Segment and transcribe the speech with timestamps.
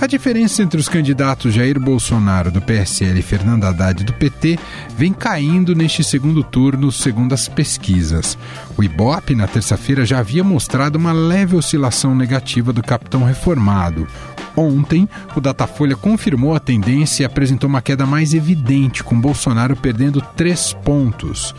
[0.00, 4.58] A diferença entre os candidatos Jair Bolsonaro do PSL e Fernando Haddad do PT
[4.96, 8.38] vem caindo neste segundo turno, segundo as pesquisas.
[8.78, 14.08] O Ibope, na terça-feira, já havia mostrado uma leve oscilação negativa do capitão reformado.
[14.56, 20.22] Ontem, o Datafolha confirmou a tendência e apresentou uma queda mais evidente, com Bolsonaro perdendo
[20.34, 21.54] três pontos.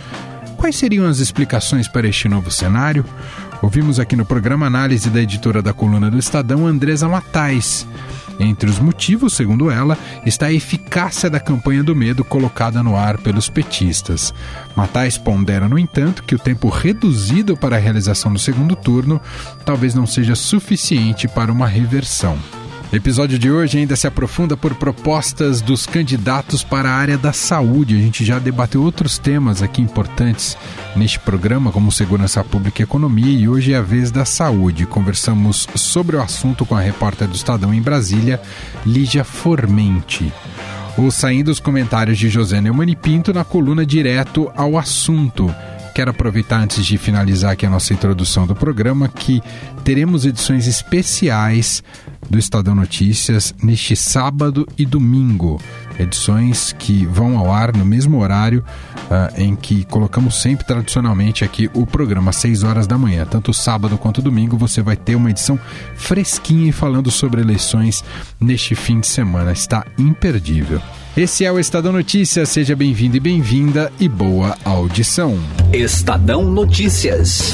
[0.58, 3.05] Quais seriam as explicações para este novo cenário?
[3.62, 7.88] Ouvimos aqui no programa análise da editora da coluna do Estadão, Andresa Matais.
[8.40, 13.17] Entre os motivos, segundo ela, está a eficácia da campanha do medo colocada no ar
[13.17, 14.34] pelos petistas.
[14.76, 19.21] Matais pondera, no entanto, que o tempo reduzido para a realização do segundo turno
[19.65, 22.37] talvez não seja suficiente para uma reversão.
[22.91, 27.31] O episódio de hoje ainda se aprofunda por propostas dos candidatos para a área da
[27.31, 27.95] saúde.
[27.95, 30.57] A gente já debateu outros temas aqui importantes
[30.93, 34.85] neste programa, como segurança pública e economia, e hoje é a vez da saúde.
[34.85, 38.41] Conversamos sobre o assunto com a repórter do Estadão em Brasília,
[38.85, 40.34] Lígia Formente.
[40.97, 45.49] O saindo os comentários de José Neumani Pinto na coluna Direto ao Assunto.
[45.95, 49.41] Quero aproveitar antes de finalizar aqui a nossa introdução do programa que
[49.85, 51.81] teremos edições especiais
[52.32, 55.62] do Estadão Notícias neste sábado e domingo.
[55.99, 58.63] Edições que vão ao ar no mesmo horário
[58.96, 63.26] uh, em que colocamos sempre tradicionalmente aqui o programa, às 6 horas da manhã.
[63.26, 65.59] Tanto sábado quanto domingo você vai ter uma edição
[65.96, 68.03] fresquinha e falando sobre eleições
[68.40, 69.52] neste fim de semana.
[69.52, 70.81] Está imperdível.
[71.16, 75.38] Esse é o Estadão Notícias, seja bem-vindo e bem-vinda e boa audição.
[75.74, 77.53] Estadão Notícias.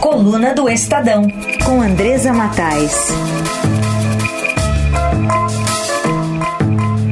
[0.00, 1.26] Coluna do Estadão,
[1.64, 3.08] com Andresa Matais.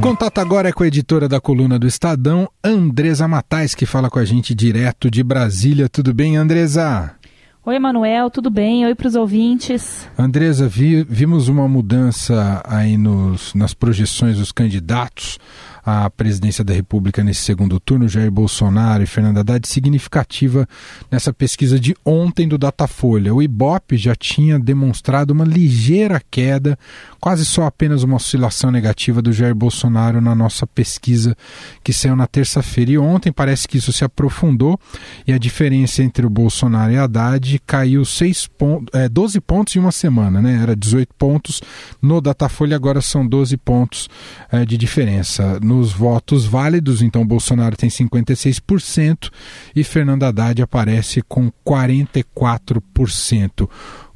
[0.01, 4.21] Contato agora é com a editora da coluna do Estadão, Andresa Matais, que fala com
[4.21, 5.89] a gente direto de Brasília.
[5.89, 7.17] Tudo bem, Andresa?
[7.65, 8.87] Oi, Manuel, tudo bem?
[8.87, 10.09] Oi para os ouvintes.
[10.17, 15.41] Andresa, vi, vimos uma mudança aí nos, nas projeções dos candidatos
[15.87, 20.69] à presidência da República nesse segundo turno, Jair Bolsonaro e Fernando Haddad, significativa
[21.09, 23.33] nessa pesquisa de ontem do Datafolha.
[23.33, 26.77] O Ibope já tinha demonstrado uma ligeira queda,
[27.27, 31.37] quase só apenas uma oscilação negativa do Jair Bolsonaro na nossa pesquisa
[31.83, 32.93] que saiu na terça-feira.
[32.93, 34.79] E ontem parece que isso se aprofundou
[35.27, 39.79] e a diferença entre o Bolsonaro e Haddad caiu seis pontos, é, 12 pontos em
[39.79, 40.61] uma semana, né?
[40.63, 41.63] Era 18 pontos
[42.01, 44.09] no Datafolha, agora são 12 pontos
[44.51, 45.59] é, de diferença.
[45.63, 49.31] No nos votos válidos, então Bolsonaro tem 56%
[49.75, 53.69] e Fernando Haddad aparece com 44%.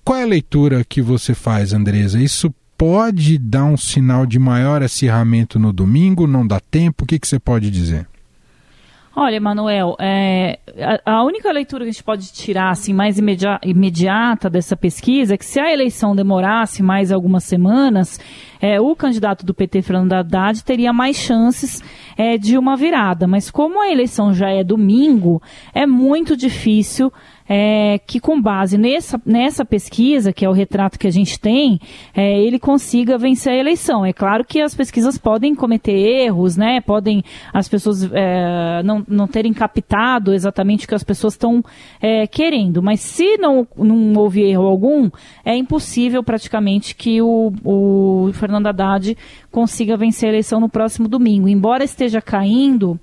[0.03, 2.21] Qual é a leitura que você faz, Andresa?
[2.21, 6.27] Isso pode dar um sinal de maior acirramento no domingo?
[6.27, 7.05] Não dá tempo?
[7.05, 8.07] O que, que você pode dizer?
[9.15, 10.59] Olha, Manuel, é,
[11.05, 15.35] a, a, única leitura que a gente pode tirar assim, mais imedi imediata dessa pesquisa
[15.35, 18.19] é que se a eleição demorasse mais algumas semanas,
[18.61, 21.83] é, o candidato do PT, Fernando Haddad, teria mais chances
[22.17, 23.27] é, de uma virada.
[23.27, 25.43] Mas como a eleição já é domingo,
[25.75, 27.13] é muito difícil
[27.53, 31.81] é, que com base nessa, nessa pesquisa, que é o retrato que a gente tem,
[32.15, 34.07] é, ele consiga vencer a eleição.
[34.07, 36.81] É claro que as pesquisas podem cometer erros, né?
[36.81, 41.61] Podem as pessoas é, não, não terem captado exatamente o que as pessoas estão
[42.01, 42.81] é, querendo.
[42.81, 45.11] Mas se não, não houve erro algum,
[45.45, 49.17] é impossível praticamente que o, o Fernando Haddad
[49.51, 51.49] consiga vencer a eleição no próximo domingo.
[51.49, 52.99] Embora esteja caindo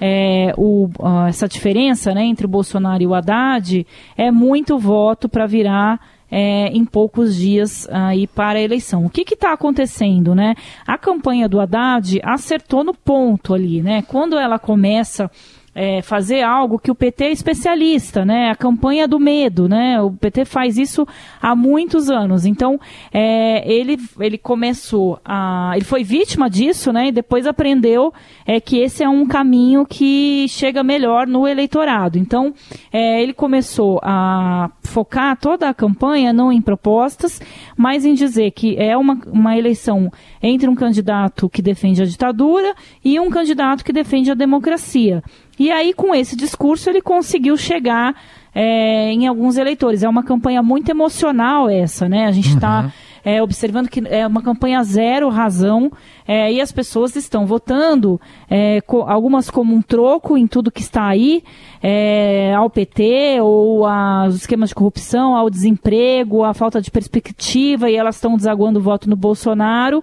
[0.00, 0.88] é, o,
[1.28, 3.86] essa diferença né, entre o Bolsonaro e o Haddad,
[4.16, 6.00] é muito voto para virar
[6.30, 9.06] é, em poucos dias aí para a eleição.
[9.06, 10.56] O que está acontecendo, né?
[10.84, 14.02] A campanha do Haddad acertou no ponto ali, né?
[14.02, 15.30] Quando ela começa
[15.74, 18.50] é, fazer algo que o PT é especialista, né?
[18.50, 20.00] A campanha do medo, né?
[20.00, 21.06] O PT faz isso
[21.40, 22.44] há muitos anos.
[22.44, 22.80] Então,
[23.12, 25.72] é, ele, ele começou a.
[25.74, 27.08] Ele foi vítima disso, né?
[27.08, 28.12] E depois aprendeu
[28.46, 32.18] é, que esse é um caminho que chega melhor no eleitorado.
[32.18, 32.52] Então,
[32.92, 37.40] é, ele começou a focar toda a campanha não em propostas,
[37.76, 40.10] mas em dizer que é uma, uma eleição
[40.42, 42.74] entre um candidato que defende a ditadura
[43.04, 45.22] e um candidato que defende a democracia.
[45.58, 48.14] E aí, com esse discurso, ele conseguiu chegar
[48.54, 50.02] é, em alguns eleitores.
[50.02, 52.26] É uma campanha muito emocional essa, né?
[52.26, 52.90] A gente está uhum.
[53.24, 55.90] é, observando que é uma campanha zero razão
[56.26, 60.80] é, e as pessoas estão votando, é, co algumas como um troco em tudo que
[60.80, 61.42] está aí,
[61.82, 67.96] é, ao PT ou aos esquemas de corrupção, ao desemprego, à falta de perspectiva e
[67.96, 70.02] elas estão desaguando o voto no Bolsonaro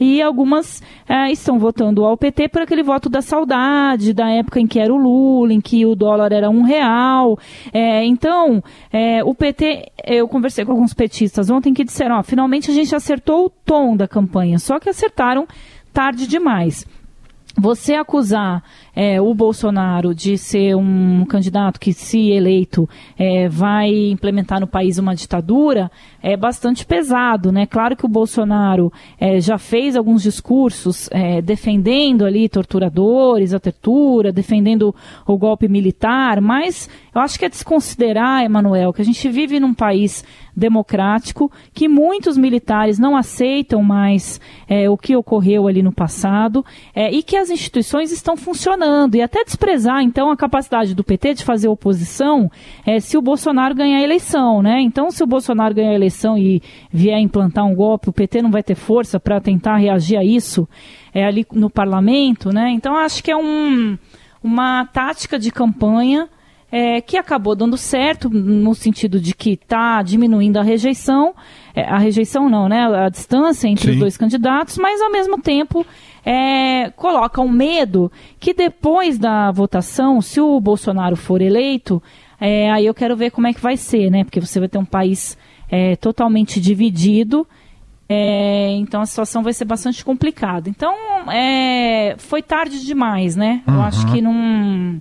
[0.00, 4.66] e algumas é, estão votando ao PT por aquele voto da saudade, da época em
[4.66, 7.38] que era o Lula, em que o dólar era um real.
[7.72, 8.62] É, então,
[8.92, 12.94] é, o PT, eu conversei com alguns petistas ontem que disseram, ó, finalmente a gente
[12.94, 15.46] acertou o tom da campanha, só que acertaram
[15.92, 16.86] tarde demais.
[17.58, 18.62] Você acusar
[18.94, 22.86] é, o Bolsonaro de ser um candidato que, se eleito,
[23.18, 25.90] é, vai implementar no país uma ditadura,
[26.22, 27.64] é bastante pesado, né?
[27.64, 34.30] Claro que o Bolsonaro é, já fez alguns discursos é, defendendo ali torturadores, a tortura,
[34.30, 34.94] defendendo
[35.26, 39.72] o golpe militar, mas eu acho que é desconsiderar, Emanuel, que a gente vive num
[39.72, 40.22] país
[40.54, 46.62] democrático, que muitos militares não aceitam mais é, o que ocorreu ali no passado
[46.94, 51.34] é, e que as instituições estão funcionando e até desprezar, então, a capacidade do PT
[51.34, 52.50] de fazer oposição
[52.84, 54.82] é, se o Bolsonaro ganhar a eleição, né?
[54.82, 58.50] Então, se o Bolsonaro ganhar a eleição e vier implantar um golpe, o PT não
[58.50, 60.68] vai ter força para tentar reagir a isso
[61.14, 62.70] é, ali no parlamento, né?
[62.72, 63.96] Então, acho que é um,
[64.42, 66.28] uma tática de campanha
[66.70, 71.34] é, que acabou dando certo no sentido de que está diminuindo a rejeição,
[71.74, 72.86] é, a rejeição não, né?
[72.86, 73.92] A distância entre Sim.
[73.92, 75.86] os dois candidatos, mas ao mesmo tempo
[76.24, 78.10] é, coloca um medo
[78.40, 82.02] que depois da votação, se o Bolsonaro for eleito,
[82.40, 84.24] é, aí eu quero ver como é que vai ser, né?
[84.24, 85.38] Porque você vai ter um país
[85.70, 87.46] é, totalmente dividido.
[88.08, 90.68] É, então a situação vai ser bastante complicada.
[90.68, 90.94] Então
[92.18, 93.62] foi tarde demais, né?
[93.66, 93.74] Uhum.
[93.74, 95.00] Eu acho que não.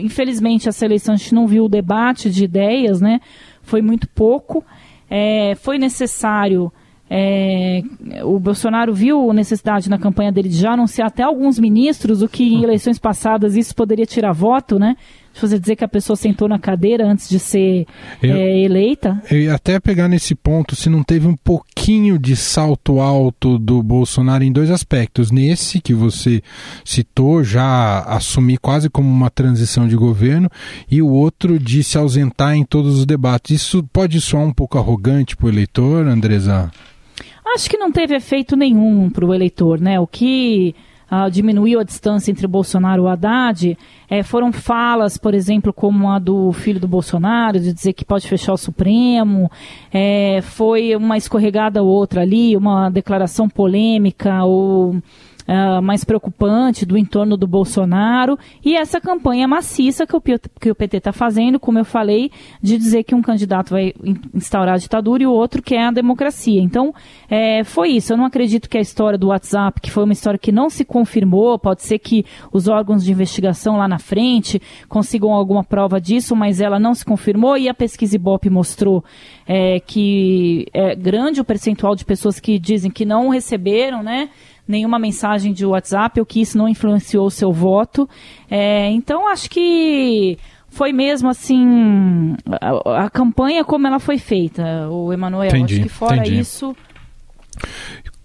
[0.00, 3.20] Infelizmente, essa eleição a gente não viu o debate de ideias, né?
[3.62, 4.64] Foi muito pouco.
[5.08, 6.72] É, foi necessário
[7.08, 7.82] é,
[8.24, 12.42] o Bolsonaro viu necessidade na campanha dele de já anunciar até alguns ministros, o que
[12.42, 14.96] em eleições passadas isso poderia tirar voto, né?
[15.40, 17.86] Você dizer que a pessoa sentou na cadeira antes de ser
[18.22, 19.22] eu, é, eleita.
[19.30, 23.82] Eu ia até pegar nesse ponto se não teve um pouquinho de salto alto do
[23.82, 25.30] Bolsonaro em dois aspectos.
[25.30, 26.42] Nesse que você
[26.84, 30.48] citou, já assumir quase como uma transição de governo,
[30.90, 33.62] e o outro de se ausentar em todos os debates.
[33.62, 36.70] Isso pode soar um pouco arrogante para o eleitor, Andresa?
[37.54, 40.00] Acho que não teve efeito nenhum para o eleitor, né?
[40.00, 40.74] O que
[41.10, 43.78] uh, diminuiu a distância entre Bolsonaro e Haddad.
[44.08, 48.28] É, foram falas, por exemplo, como a do filho do Bolsonaro, de dizer que pode
[48.28, 49.50] fechar o Supremo,
[49.92, 54.96] é, foi uma escorregada ou outra ali, uma declaração polêmica ou
[55.48, 60.20] uh, mais preocupante do entorno do Bolsonaro e essa campanha maciça que o,
[60.60, 62.30] que o PT está fazendo, como eu falei,
[62.62, 63.92] de dizer que um candidato vai
[64.34, 66.60] instaurar a ditadura e o outro quer a democracia.
[66.60, 66.94] Então,
[67.30, 68.12] é, foi isso.
[68.12, 70.84] Eu não acredito que a história do WhatsApp, que foi uma história que não se
[70.84, 76.34] confirmou, pode ser que os órgãos de investigação lá na frente consigam alguma prova disso,
[76.34, 79.04] mas ela não se confirmou e a pesquisa Ibope mostrou
[79.46, 84.30] é, que é grande o percentual de pessoas que dizem que não receberam, né?
[84.66, 88.08] Nenhuma mensagem de WhatsApp ou que isso não influenciou o seu voto.
[88.50, 95.12] É, então, acho que foi mesmo assim a, a, campanha como ela foi feita, o
[95.12, 95.50] Emanuel.
[95.50, 96.40] Acho que fora entendi.
[96.40, 96.76] isso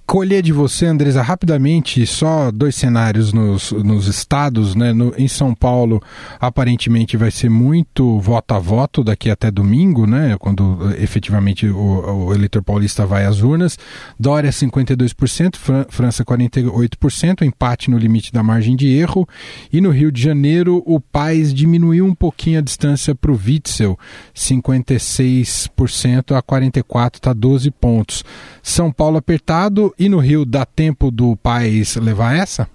[0.06, 4.92] colher de você, Andresa, rapidamente, só dois cenários nos, nos estados, né?
[4.92, 6.02] No, em São Paulo,
[6.40, 10.36] aparentemente vai ser muito voto a voto daqui até domingo, né?
[10.38, 13.78] Quando eh, efetivamente o, o eleitor paulista vai às urnas.
[14.20, 19.28] Dória 52%, Fran, França 48%, empate no limite da margem de erro.
[19.72, 23.98] E no Rio de Janeiro, o Paz diminuiu um pouquinho a distância para o Witzel,
[24.36, 28.24] 56% a 44%, está 12 pontos.
[28.62, 32.68] São Paulo apertado e no Rio dá tempo do país levar essa?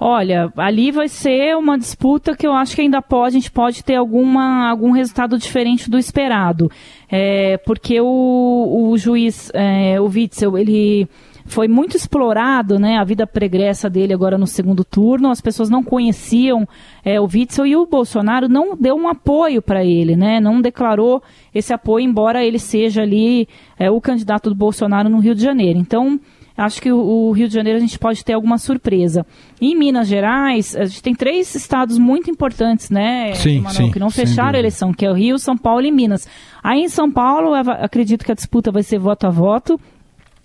[0.00, 3.84] Olha, ali vai ser uma disputa que eu acho que ainda pode, a gente pode
[3.84, 6.68] ter alguma, algum resultado diferente do esperado.
[7.08, 11.08] É, porque o, o juiz, é, o Witzel, ele
[11.48, 15.30] foi muito explorado, né, a vida pregressa dele agora no segundo turno.
[15.30, 16.66] As pessoas não conheciam
[17.04, 21.22] é, o Witzel e o Bolsonaro não deu um apoio para ele, né, não declarou
[21.54, 25.78] esse apoio, embora ele seja ali é, o candidato do Bolsonaro no Rio de Janeiro.
[25.78, 26.20] Então,
[26.56, 29.24] acho que o, Rio de Janeiro a gente pode ter alguma surpresa.
[29.60, 33.98] Em Minas Gerais, a gente tem três estados muito importantes, né, sim, Manoel, sim, que
[33.98, 36.28] não fecharam a eleição, que é o Rio, São Paulo e Minas.
[36.62, 39.80] Aí em São Paulo, acredito que a disputa vai ser voto a voto,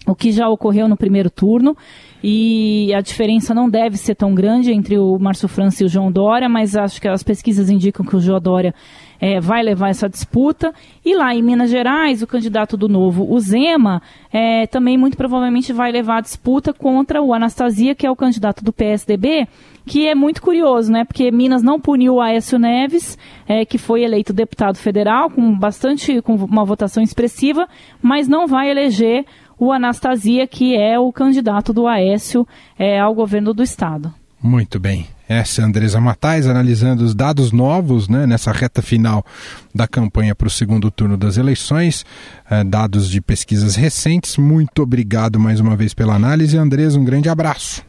[0.08, 1.76] o que já ocorreu no primeiro turno.
[2.24, 6.10] E a diferença não deve ser tão grande entre o Márcio França e o João
[6.10, 8.74] Dória, mas acho que as pesquisas indicam que o João Dória
[9.20, 10.74] é, vai levar essa disputa.
[11.04, 15.74] E lá em Minas Gerais, o candidato do Novo, o Zema, é, também muito provavelmente
[15.74, 19.48] vai levar a disputa contra o Anastasia, que é o candidato do PSDB,
[19.86, 21.04] que é muito curioso, né?
[21.04, 23.18] Porque Minas não puniu o Aécio Neves,
[23.48, 27.68] é, que foi eleito deputado federal com bastante, com uma votação expressiva,
[28.02, 29.26] mas não vai eleger
[29.58, 34.14] o Anastasia, que é o candidato do Aécio é, ao governo do estado.
[34.42, 35.08] Muito bem.
[35.28, 39.26] Essa é a Andresa Matais analisando os dados novos né, nessa reta final
[39.74, 42.06] da campanha para o segundo turno das eleições,
[42.52, 44.36] eh, dados de pesquisas recentes.
[44.36, 46.58] Muito obrigado mais uma vez pela análise.
[46.58, 47.84] Andresa, um grande abraço.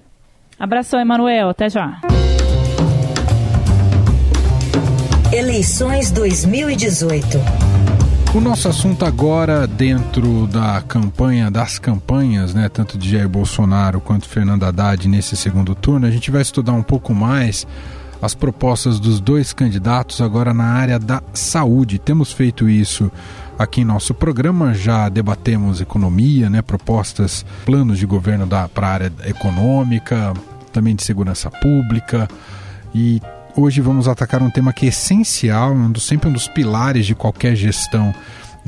[0.59, 1.49] Abração, Emanuel.
[1.49, 2.01] Até já.
[5.33, 7.74] Eleições 2018.
[8.35, 14.29] O nosso assunto agora, dentro da campanha, das campanhas, né, tanto de Jair Bolsonaro quanto
[14.29, 17.65] Fernando Haddad nesse segundo turno, a gente vai estudar um pouco mais
[18.21, 22.01] as propostas dos dois candidatos agora na área da saúde.
[22.01, 23.09] Temos feito isso
[23.57, 29.13] aqui em nosso programa, já debatemos economia, né, propostas, planos de governo para a área
[29.27, 30.35] econômica,
[30.73, 32.29] também de segurança pública
[32.93, 33.23] e
[33.57, 37.15] Hoje vamos atacar um tema que é essencial, um dos, sempre um dos pilares de
[37.15, 38.13] qualquer gestão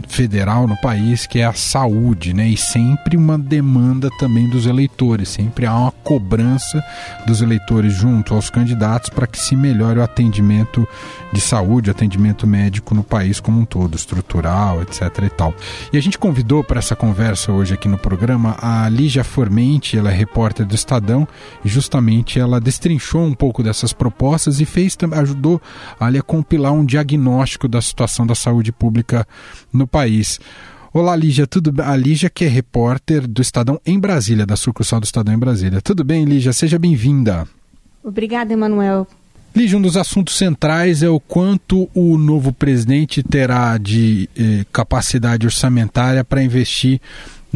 [0.08, 2.48] federal no país, que é a saúde, né?
[2.48, 6.82] E sempre uma demanda também dos eleitores, sempre há uma cobrança
[7.26, 10.86] dos eleitores junto aos candidatos para que se melhore o atendimento
[11.32, 15.54] de saúde, atendimento médico no país como um todo, estrutural, etc e tal.
[15.92, 20.10] E a gente convidou para essa conversa hoje aqui no programa a Lígia Formente, ela
[20.10, 21.26] é repórter do Estadão
[21.64, 25.60] e justamente ela destrinchou um pouco dessas propostas e fez ajudou
[26.00, 29.26] ali a compilar um diagnóstico da situação da saúde pública
[29.72, 30.40] no no país.
[30.92, 31.86] Olá, Lígia, tudo bem?
[31.86, 35.80] A Lígia que é repórter do Estadão em Brasília, da sucursal do Estadão em Brasília.
[35.80, 36.52] Tudo bem, Lígia?
[36.52, 37.46] Seja bem-vinda.
[38.02, 39.06] Obrigada, Emanuel.
[39.54, 45.46] Lígia, um dos assuntos centrais é o quanto o novo presidente terá de eh, capacidade
[45.46, 47.00] orçamentária para investir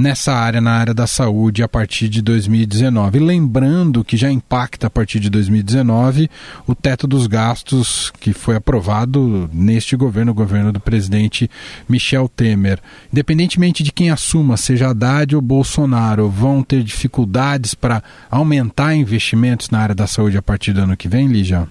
[0.01, 3.19] nessa área, na área da saúde, a partir de 2019.
[3.19, 6.31] Lembrando que já impacta a partir de 2019
[6.67, 11.51] o teto dos gastos que foi aprovado neste governo, o governo do presidente
[11.89, 12.81] Michel Temer.
[13.13, 19.81] Independentemente de quem assuma, seja Haddad ou Bolsonaro, vão ter dificuldades para aumentar investimentos na
[19.81, 21.69] área da saúde a partir do ano que vem, Lígia?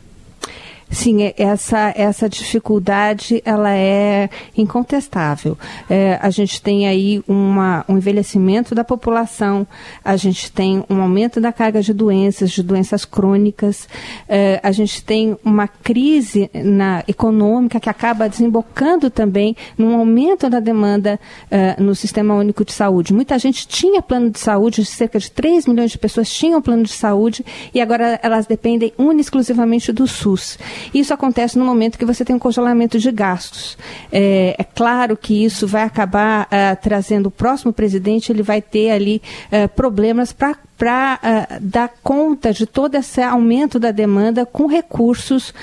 [0.91, 5.57] Sim, é, essa, essa dificuldade ela é incontestável.
[5.89, 9.67] É, a gente tem aí uma, um envelhecimento da população,
[10.03, 13.87] a gente tem um aumento da carga de doenças, de doenças crônicas,
[14.27, 20.59] é, a gente tem uma crise na, econômica que acaba desembocando também num aumento da
[20.59, 21.19] demanda
[21.51, 23.13] é, no Sistema Único de Saúde.
[23.13, 26.93] Muita gente tinha plano de saúde, cerca de 3 milhões de pessoas tinham plano de
[26.93, 30.57] saúde e agora elas dependem única exclusivamente do SUS.
[30.93, 33.77] Isso acontece no momento que você tem um congelamento de gastos.
[34.11, 38.91] É, é claro que isso vai acabar uh, trazendo o próximo presidente, ele vai ter
[38.91, 39.21] ali
[39.51, 44.65] uh, problemas para para uh, ah, dar conta de todo esse aumento da demanda com
[44.65, 45.53] recursos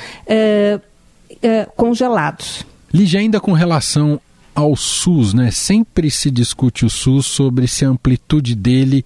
[1.75, 2.66] congelados.
[2.92, 4.20] Lígia, ainda com relação
[4.56, 5.50] ao SUS, né?
[5.50, 9.04] Sempre se discute o SUS sobre se a amplitude dele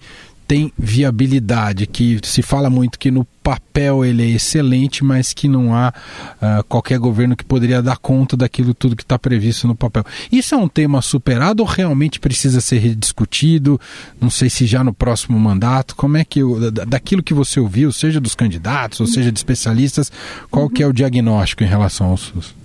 [0.51, 5.73] tem viabilidade, que se fala muito que no papel ele é excelente, mas que não
[5.73, 10.03] há uh, qualquer governo que poderia dar conta daquilo tudo que está previsto no papel.
[10.29, 13.79] Isso é um tema superado ou realmente precisa ser rediscutido?
[14.19, 15.95] Não sei se já no próximo mandato.
[15.95, 16.41] Como é que
[16.85, 20.11] daquilo que você ouviu, seja dos candidatos ou seja de especialistas,
[20.49, 22.60] qual que é o diagnóstico em relação ao SUS?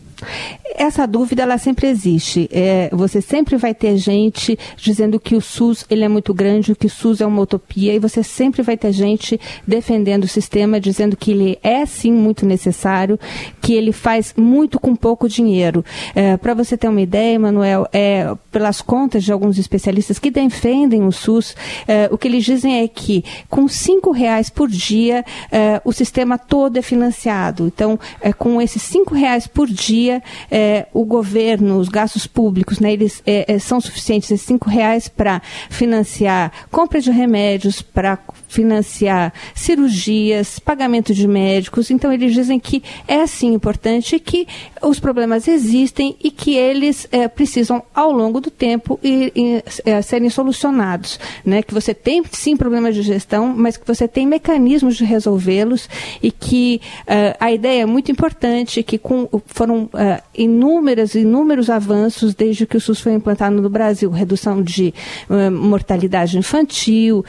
[0.75, 2.49] Essa dúvida ela sempre existe.
[2.53, 6.87] É, você sempre vai ter gente dizendo que o SUS ele é muito grande, que
[6.87, 11.17] o SUS é uma utopia, e você sempre vai ter gente defendendo o sistema, dizendo
[11.17, 13.19] que ele é sim muito necessário,
[13.61, 15.85] que ele faz muito com pouco dinheiro.
[16.15, 21.05] É, Para você ter uma ideia, Manuel, é, pelas contas de alguns especialistas que defendem
[21.05, 21.55] o SUS,
[21.87, 26.39] é, o que eles dizem é que com cinco reais por dia é, o sistema
[26.39, 27.67] todo é financiado.
[27.67, 30.16] Então, é, com esses cinco reais por dia,
[30.51, 35.09] é, o governo, os gastos públicos, né, eles é, é, são suficientes, esses cinco reais
[35.09, 38.19] para financiar compra de remédios, para
[38.57, 41.91] financiar cirurgias, pagamento de médicos.
[41.91, 44.49] Então, eles dizem que é sim importante que
[44.83, 50.01] os problemas existem e que eles é, precisam, ao longo do tempo, ir, ir, é,
[50.01, 51.21] serem solucionados.
[51.45, 51.63] Né?
[51.63, 55.87] Que você tem sim problemas de gestão, mas que você tem mecanismos de resolvê-los
[56.23, 62.35] e que uh, a ideia é muito importante, que com, foram uh, inúmeros, inúmeros avanços
[62.35, 64.11] desde que o SUS foi implantado no Brasil.
[64.11, 64.95] Redução de
[65.29, 67.25] uh, mortalidade infantil,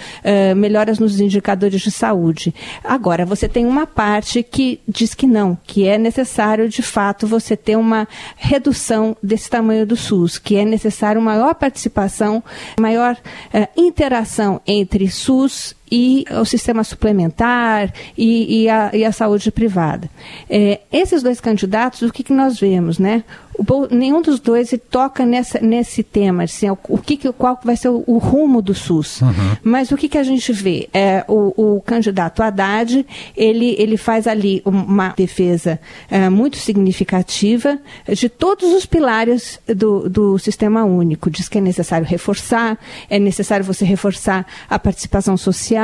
[0.56, 2.54] melhoras nos indicadores de saúde.
[2.84, 7.56] Agora, você tem uma parte que diz que não, que é necessário, de fato, você
[7.56, 12.44] ter uma redução desse tamanho do SUS, que é necessário maior participação,
[12.80, 13.18] maior
[13.76, 20.10] interação entre SUS e o sistema suplementar e, e, a, e a, saúde privada.
[20.50, 23.24] É, esses dois candidatos, o que, que nós vemos, né?
[23.58, 28.04] O, nenhum dos dois toca nessa, nesse tema, assim, o, que, qual vai ser o,
[28.06, 29.22] o rumo do SUS.
[29.22, 29.58] Uhum.
[29.64, 30.88] Mas o que, que a gente vê?
[30.94, 35.80] É, o, o candidato Haddad, ele, ele faz ali uma defesa
[36.10, 41.30] é, muito significativa de todos os pilares do, do sistema único.
[41.30, 42.78] Diz que é necessário reforçar,
[43.10, 45.77] é necessário você reforçar a participação social,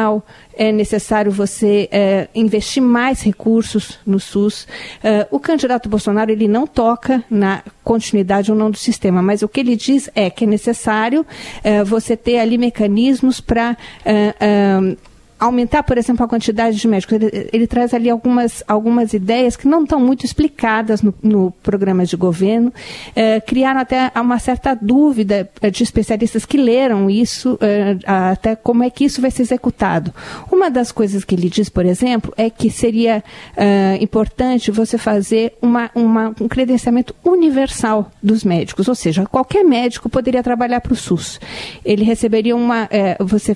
[0.56, 4.68] é necessário você é, investir mais recursos no SUS.
[5.04, 9.48] É, o candidato Bolsonaro ele não toca na continuidade ou não do sistema, mas o
[9.48, 11.26] que ele diz é que é necessário
[11.64, 14.96] é, você ter ali mecanismos para é, é,
[15.44, 17.16] aumentar, por exemplo, a quantidade de médicos.
[17.16, 22.06] Ele, ele traz ali algumas, algumas ideias que não estão muito explicadas no, no programa
[22.06, 22.74] de governo,
[23.16, 28.84] é, criaram até uma certa dúvida eh, de especialistas que leram isso, é, até como
[28.84, 30.14] é que isso vai ser executado.
[30.52, 33.24] Uma das coisas que ele diz, por exemplo, é que seria
[33.56, 40.10] é, importante você fazer uma, uma, um credenciamento universal dos médicos, ou seja, qualquer médico
[40.10, 41.40] poderia trabalhar para o SUS.
[41.84, 42.90] Ele receberia uma.
[43.20, 43.56] você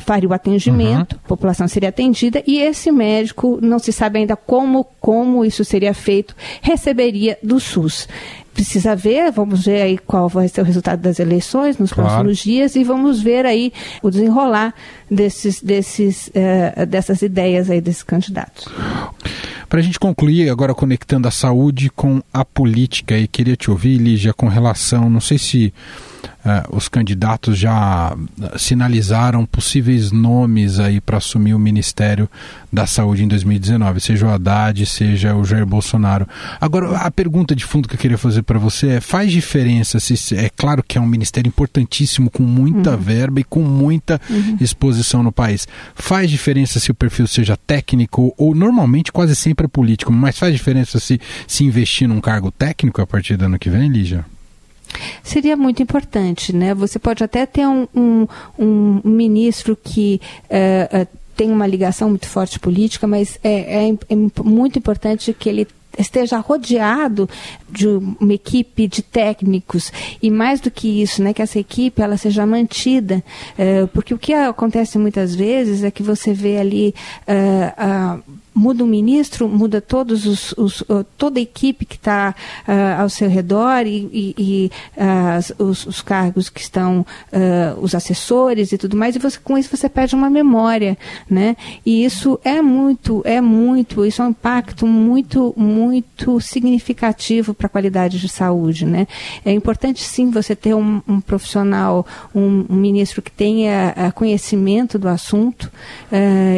[0.00, 1.20] faria o atendimento, uhum.
[1.24, 5.92] a população seria atendida e esse médico, não se sabe ainda como, como isso seria
[5.94, 8.08] feito, receberia do SUS.
[8.54, 12.10] Precisa ver, vamos ver aí qual vai ser o resultado das eleições nos claro.
[12.10, 13.72] próximos dias e vamos ver aí
[14.02, 14.74] o desenrolar
[15.10, 18.68] desses, desses, uh, dessas ideias aí desses candidatos.
[19.70, 23.96] Para a gente concluir, agora conectando a saúde com a política, e queria te ouvir,
[23.96, 25.72] Lígia, com relação, não sei se
[26.44, 28.16] uh, os candidatos já
[28.56, 32.28] sinalizaram possíveis nomes aí para assumir o Ministério
[32.72, 36.26] da Saúde em 2019, seja o Haddad, seja o Jair Bolsonaro.
[36.60, 40.36] Agora, a pergunta de fundo que eu queria fazer para você é: faz diferença se
[40.36, 42.96] é claro que é um ministério importantíssimo com muita uhum.
[42.96, 44.56] verba e com muita uhum.
[44.60, 45.68] exposição no país.
[45.94, 50.52] Faz diferença se o perfil seja técnico ou normalmente quase sempre é político, mas faz
[50.52, 54.24] diferença se, se investir num cargo técnico a partir do ano que vem, Lígia?
[55.22, 56.74] Seria muito importante, né?
[56.74, 58.26] Você pode até ter um, um,
[58.58, 64.42] um ministro que uh, uh, tem uma ligação muito forte política, mas é, é, é
[64.42, 65.66] muito importante que ele
[65.98, 67.28] esteja rodeado
[67.68, 72.16] de uma equipe de técnicos e mais do que isso, né, que essa equipe ela
[72.16, 73.22] seja mantida,
[73.58, 76.94] uh, porque o que acontece muitas vezes é que você vê ali
[77.28, 78.22] uh,
[78.54, 80.84] muda o ministro, muda todos os, os
[81.16, 82.34] toda a equipe que está
[82.66, 87.94] uh, ao seu redor e, e, e uh, os, os, cargos que estão, uh, os
[87.94, 90.96] assessores e tudo mais, e você, com isso você perde uma memória,
[91.28, 91.56] né?
[91.84, 97.70] E isso é muito, é muito, isso é um impacto muito, muito significativo para a
[97.70, 99.06] qualidade de saúde, né?
[99.44, 105.08] É importante sim você ter um, um profissional, um, um, ministro que tenha conhecimento do
[105.08, 105.70] assunto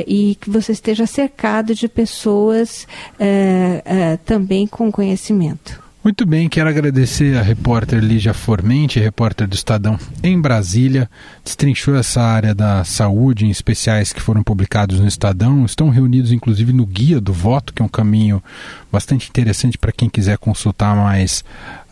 [0.06, 2.86] e que você esteja cercado de de pessoas
[3.18, 5.84] é, é, também com conhecimento.
[6.04, 11.08] Muito bem, quero agradecer a repórter Lígia Formente, repórter do Estadão em Brasília.
[11.42, 15.64] Destrinchou essa área da saúde em especiais que foram publicados no Estadão.
[15.64, 18.44] Estão reunidos, inclusive, no Guia do Voto, que é um caminho
[18.92, 21.42] bastante interessante para quem quiser consultar mais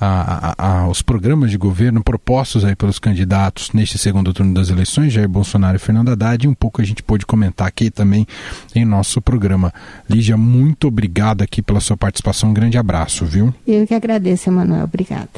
[0.05, 4.69] a, a, a, os programas de governo propostos aí pelos candidatos neste segundo turno das
[4.69, 8.27] eleições, Jair Bolsonaro e Fernando Haddad, e um pouco a gente pôde comentar aqui também
[8.75, 9.73] em nosso programa.
[10.11, 13.55] Lígia, muito obrigado aqui pela sua participação, um grande abraço, viu?
[13.65, 15.29] Eu que agradeço, Emanuel, obrigada.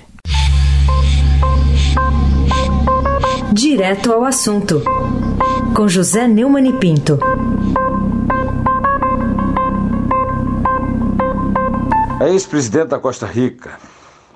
[3.52, 4.82] Direto ao assunto,
[5.76, 7.18] com José Neumann e Pinto.
[12.18, 13.78] A ex-presidente da Costa Rica,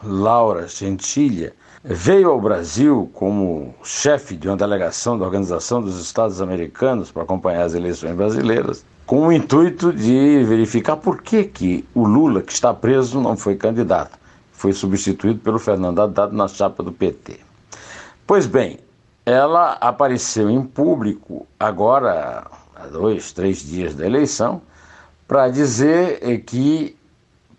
[0.08, 1.52] Laura Gentilha,
[1.84, 7.64] veio ao Brasil como chefe de uma delegação da Organização dos Estados Americanos para acompanhar
[7.64, 12.74] as eleições brasileiras, com o intuito de verificar por que, que o Lula, que está
[12.74, 14.18] preso, não foi candidato.
[14.52, 17.38] Foi substituído pelo Fernando Haddad na chapa do PT.
[18.26, 18.80] Pois bem,
[19.24, 24.60] ela apareceu em público agora, há dois, três dias da eleição,
[25.26, 26.97] para dizer eh, que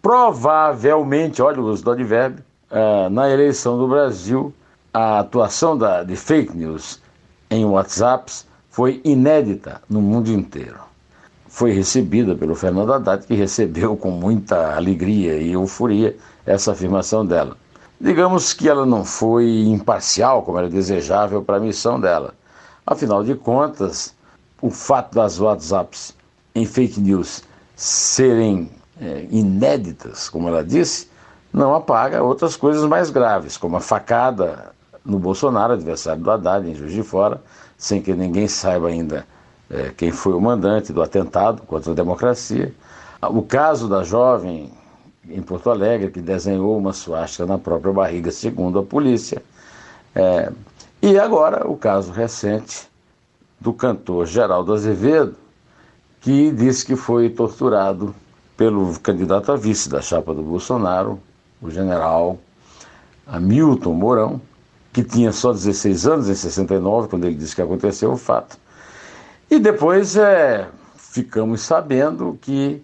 [0.02, 4.54] provavelmente, olha o uso do advérbio, uh, na eleição do Brasil,
[4.94, 7.02] a atuação da, de fake news
[7.50, 10.80] em WhatsApps foi inédita no mundo inteiro.
[11.48, 17.58] Foi recebida pelo Fernando Haddad, que recebeu com muita alegria e euforia essa afirmação dela.
[18.00, 22.34] Digamos que ela não foi imparcial, como era desejável para a missão dela.
[22.86, 24.16] Afinal de contas,
[24.62, 26.16] o fato das WhatsApps
[26.56, 27.44] em fake news
[27.76, 31.10] serem é, inéditas, como ela disse,
[31.52, 34.72] não apaga outras coisas mais graves, como a facada
[35.06, 37.42] no Bolsonaro, adversário do Haddad, em Juiz de Fora,
[37.78, 39.26] sem que ninguém saiba ainda
[39.70, 42.74] é, quem foi o mandante do atentado contra a democracia.
[43.22, 44.72] O caso da jovem
[45.28, 49.42] em Porto Alegre, que desenhou uma suástica na própria barriga, segundo a polícia.
[50.16, 50.52] É,
[51.02, 52.90] e agora o caso recente
[53.60, 55.36] do cantor Geraldo Azevedo,
[56.22, 58.14] que disse que foi torturado
[58.60, 61.18] pelo candidato a vice da chapa do Bolsonaro,
[61.62, 62.38] o general
[63.26, 64.42] Hamilton Mourão,
[64.92, 68.58] que tinha só 16 anos, em 69, quando ele disse que aconteceu o fato.
[69.50, 70.68] E depois é,
[70.98, 72.84] ficamos sabendo que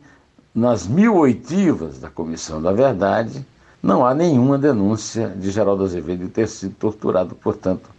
[0.53, 3.45] nas mil oitivas da Comissão da Verdade,
[3.83, 7.35] não há nenhuma denúncia de Geraldo Azevedo ter sido torturado.
[7.35, 7.89] Portanto,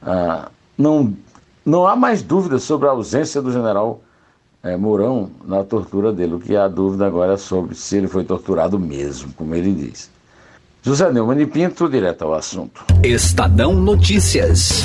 [0.00, 1.12] ah, não,
[1.64, 4.00] não há mais dúvida sobre a ausência do general
[4.66, 6.34] eh, Mourão na tortura dele.
[6.34, 10.10] O que há dúvida agora é sobre se ele foi torturado mesmo, como ele diz.
[10.82, 12.84] José Neumann e Pinto, direto ao assunto.
[13.02, 14.84] Estadão Notícias.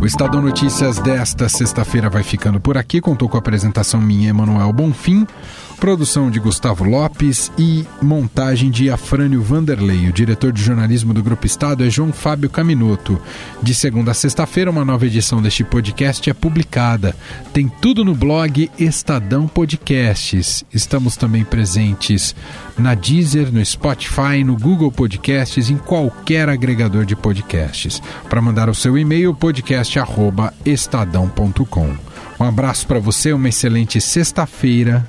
[0.00, 3.02] O Estadão Notícias desta sexta-feira vai ficando por aqui.
[3.02, 5.26] Contou com a apresentação minha, Emanuel Bonfim,
[5.80, 10.10] produção de Gustavo Lopes e montagem de Afrânio Vanderlei.
[10.10, 13.18] O diretor de jornalismo do Grupo Estado é João Fábio Caminoto.
[13.62, 17.16] De segunda a sexta-feira, uma nova edição deste podcast é publicada.
[17.54, 20.62] Tem tudo no blog Estadão Podcasts.
[20.72, 22.34] Estamos também presentes
[22.78, 28.02] na Deezer, no Spotify, no Google Podcasts, em qualquer agregador de podcasts.
[28.28, 31.96] Para mandar o seu e-mail, podcast@estadão.com.
[32.38, 35.08] Um abraço para você, uma excelente sexta-feira